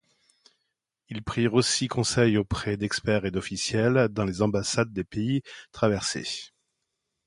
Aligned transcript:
Ils 1.09 1.21
prirent 1.23 1.53
aussi 1.53 1.87
conseil 1.87 2.35
auprès 2.35 2.75
d'experts 2.75 3.25
et 3.25 3.29
d'officiels 3.29 4.07
dans 4.09 4.25
les 4.25 4.41
ambassades 4.41 4.91
des 4.93 5.03
pays 5.03 5.43
traversés. 5.71 6.53